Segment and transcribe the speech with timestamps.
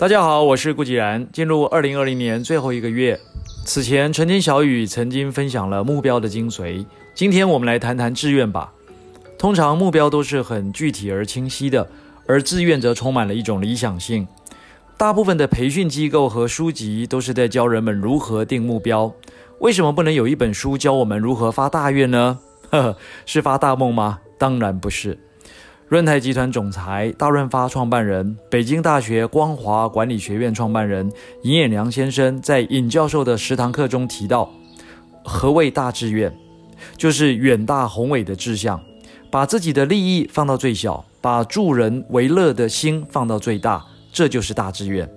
[0.00, 1.28] 大家好，我是顾继然。
[1.30, 3.20] 进入二零二零年最后一个月，
[3.66, 6.86] 此前晨间小雨曾经分享了目标的精髓。
[7.14, 8.72] 今天我们来谈谈志愿吧。
[9.38, 11.86] 通常目标都是很具体而清晰的，
[12.26, 14.26] 而志愿则充满了一种理想性。
[14.96, 19.12] 大部分的培训机构和书籍都是在教人们如何定目标。
[19.58, 22.38] 为什么不能有一本书教我们如何发大愿呢？
[22.70, 24.20] 呵呵，是发大梦吗？
[24.38, 25.18] 当然不是。
[25.90, 31.10] 润泰集团总裁、大润发创办人、北京大学光华管理学院创办人
[31.42, 34.48] 尹衍梁先生在尹教授的十堂课中提到，
[35.24, 36.32] 何谓大志愿？
[36.96, 38.80] 就是远大宏伟的志向，
[39.32, 45.10] 把自己的利益放到最小，把助人为乐的心放到最大，这就是大志愿。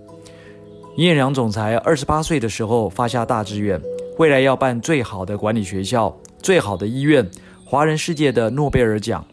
[0.98, 3.80] 尹衍梁总裁二十八岁的时候发下大志愿，
[4.18, 7.30] 未来要办最好的管理学校、最好的医院、
[7.64, 9.24] 华人世界的诺贝尔奖。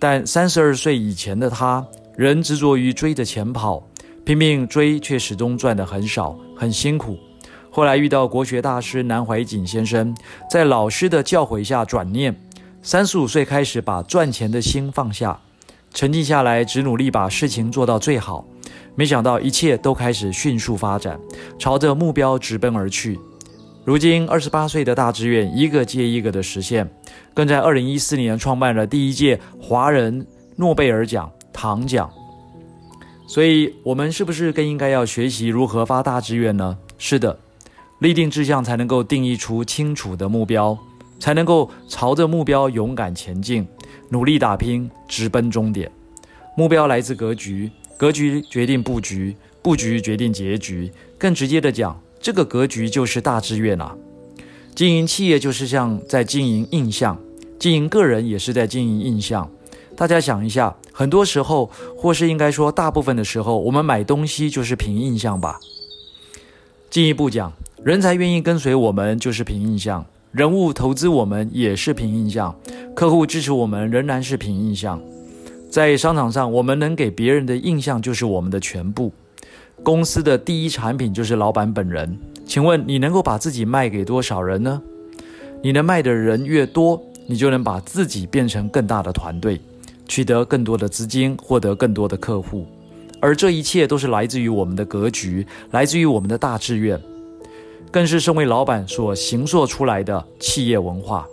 [0.00, 3.86] 但三十二岁以前的他，仍执着于追着钱跑，
[4.24, 7.18] 拼命追，却始终赚得很少，很辛苦。
[7.70, 10.16] 后来遇到国学大师南怀瑾先生，
[10.50, 12.34] 在老师的教诲下转念，
[12.82, 15.38] 三十五岁开始把赚钱的心放下，
[15.92, 18.46] 沉静下来，只努力把事情做到最好。
[18.94, 21.20] 没想到一切都开始迅速发展，
[21.58, 23.20] 朝着目标直奔而去。
[23.90, 26.88] 如今二十八岁的大志愿，一个接一个的实现。
[27.34, 30.24] 更在二零一四年创办了第一届华人
[30.54, 32.08] 诺贝尔奖唐奖，
[33.26, 36.78] 所以我们是不是更应该要学习如何发大志愿呢？
[36.98, 37.36] 是的，
[37.98, 40.78] 立定志向才能够定义出清楚的目标，
[41.18, 43.66] 才能够朝着目标勇敢前进，
[44.08, 45.90] 努力打拼，直奔终点。
[46.56, 50.88] 目标来自格局，格局决定布局，布局决定结局。
[51.18, 53.96] 更直接的讲，这个格局就是大志愿啊。
[54.74, 57.18] 经营企业就是像在经营印象，
[57.58, 59.50] 经营个人也是在经营印象。
[59.96, 65.58] 大家想一下，很多时候，或是应该说大部分的时候，我们买东西就是凭印象吧。
[66.88, 72.54] 进一步讲，人才愿意跟随我们就是凭印象，人物投资我们也是凭印象，
[72.94, 75.00] 客户支持我们仍然是凭印象。
[75.70, 79.12] 在商场上，我们能给别人的印象就是我们的全部。
[79.82, 82.18] 公司的第一产品就是老板本人。
[82.46, 84.82] 请问你能够把自己卖给多少人呢？
[85.62, 89.60] 你能卖的人越多，你就能把自己变成更大的团队，
[90.08, 92.66] 取得更多的资金，获得更多的客户。
[93.20, 97.00] 而这一切都是来自于我们的格局，来自于我们的大志愿，
[97.90, 101.26] 更是身为老板所形塑出来的企业文化。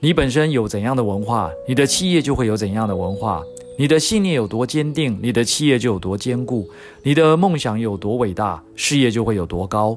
[0.00, 3.42] 你本身有怎样的文化，你的企业就会有怎样的文化。
[3.80, 6.68] 你的信念有多坚定，你的企业就有多坚固；
[7.04, 9.96] 你的梦想有多伟大，事业就会有多高。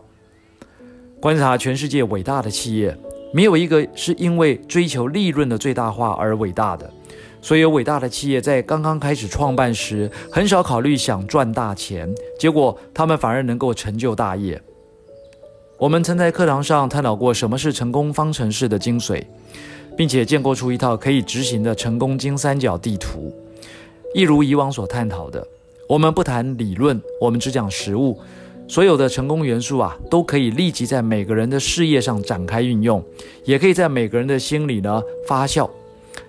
[1.19, 2.95] 观察全世界伟大的企业，
[3.33, 6.87] 没有一个是因为追求利润的最大化而伟大的。
[7.41, 14.61] 所有伟大的企业在刚刚开始创办时，很少考虑想赚大钱，结果他们反而能够成就大业。
[15.79, 19.23] 我们曾在课堂上探讨过什么是成功方程式的精髓，
[19.97, 23.33] 并且建构出一套可以执行的成功金三角地图。
[24.13, 25.45] 一如以往所探讨的，
[25.87, 28.19] 我们不谈理论，我们只讲实物。
[28.67, 33.03] 所有的成功元素啊，都可以立即在每个人的事业上展开运用，
[33.45, 35.69] 也可以在每个人的心里呢发酵。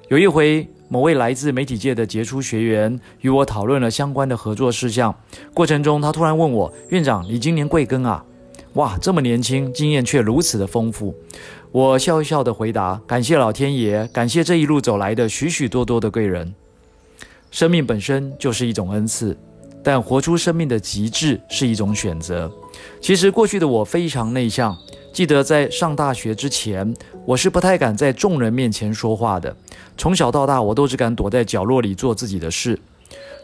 [0.09, 5.14] 有一回，某位来自媒体界的杰出学员与我讨论了相关的合作事项，
[5.54, 8.25] 过程中他突然问我：“院长，你今年贵庚啊？”
[8.75, 11.14] 哇，这么年轻，经验却如此的丰富。
[11.70, 16.54] 我笑笑的回答：“感谢老天爷，感谢这一路走来的许许多多的贵人。
[17.52, 19.38] 生命本身就是一种恩赐。”
[19.84, 22.48] 但活出生命的极致是一种选择。
[23.00, 24.76] 其实过去的我非常内向，
[25.12, 26.94] 记得在上大学之前，
[27.26, 29.52] 我是不太敢在众人面前说话的。
[29.98, 32.78] 从小到大，我都只敢躲在角落里做自己的事。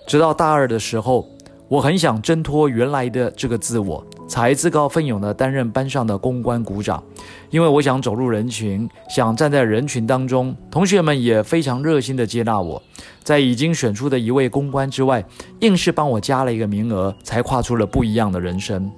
[0.06, 1.28] 直到大二的时候，
[1.66, 7.02] 我很想挣脱原来的这个自我，才自告奋勇地担任班上的公关股长，
[7.50, 10.56] 因为我想走入人群，想站在人群当中。
[10.70, 12.80] 同学们也非常热心地接纳我。
[13.28, 15.22] 在已经选出的一位公关之外，
[15.60, 18.90] 硬是帮我加了一个名额，才跨出了不一样的人生。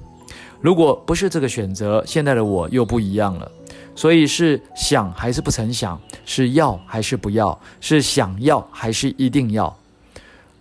[0.60, 3.50] 如果不是这个选择，现在的我又不一样了。
[3.96, 9.76] 所以是想还是不曾想，是要还是不要，是想要还是一定要。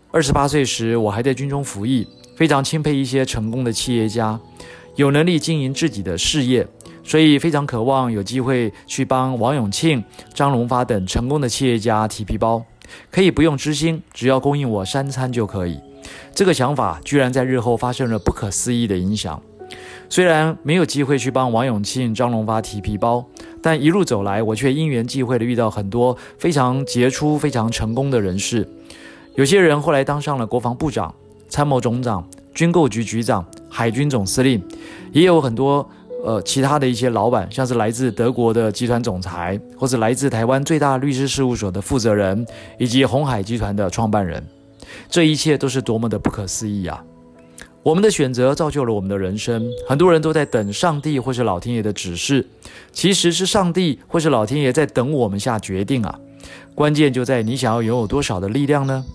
[0.10, 4.40] 二十八岁时，我还在军中服役，非常钦佩一些成功的企业家，
[4.96, 6.68] 有能力经营自己的事业，
[7.04, 12.66] 所以非常渴望有机会去帮王永庆、张荣发等成功的企业家提皮包。
[13.12, 15.80] 可以不用知心，只要供应我三餐就可以。
[16.34, 19.42] 这个想法居然在日后发生了不可思议的影响。
[20.10, 23.24] 虽然没有机会去帮王永庆、张荣发提皮包，
[23.62, 28.68] 但一路走来，我却因缘际会地遇到很多非常杰出、非常成功的人士。
[29.36, 31.14] 有些人后来当上了国防部长、
[31.48, 34.64] 参谋总长、军购局局长、海军总司令，
[35.12, 35.88] 也有很多
[36.24, 42.46] 呃其他的一些老板，像是来自德国的集团总裁，或是来自台湾最大律师事务所的负责人，
[42.78, 44.44] 以及鸿海集团的创办人。
[45.10, 47.04] 这一切都是多么的不可思议啊！
[47.82, 49.66] 我们的选择造就了我们的人生。
[49.88, 52.46] 很多人都在等上帝或是老天爷的指示，
[52.92, 56.20] 其实是上帝或是老天爷在等我们下决定啊。
[56.76, 59.06] 关键就在你想要拥有多少的力量呢？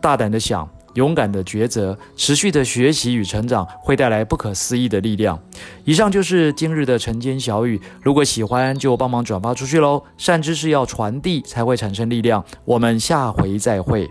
[0.00, 5.38] 大胆的想，勇敢的抉择，持续的学习与成长，会带来不可思议的力量。
[5.84, 10.02] 以上就是今日的晨间小语，如果喜欢就帮忙转发出去喽。
[10.16, 12.44] 善知识要传递才会产生力量。
[12.64, 14.08] 我们下回再会。